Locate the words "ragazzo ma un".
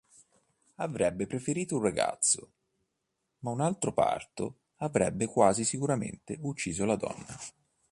1.83-3.61